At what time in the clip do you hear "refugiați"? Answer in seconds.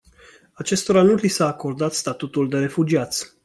2.59-3.35